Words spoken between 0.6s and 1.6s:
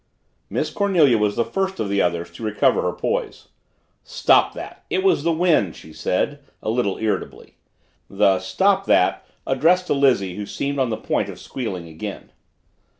Cornelia was the